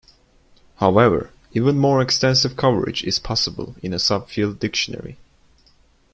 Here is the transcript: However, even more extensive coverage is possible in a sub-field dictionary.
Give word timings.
However, 0.77 1.29
even 1.51 1.77
more 1.77 2.01
extensive 2.01 2.57
coverage 2.57 3.03
is 3.03 3.19
possible 3.19 3.75
in 3.83 3.93
a 3.93 3.99
sub-field 3.99 4.57
dictionary. 4.59 5.19